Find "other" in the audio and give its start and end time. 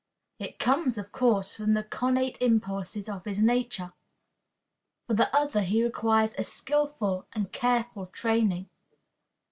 5.37-5.61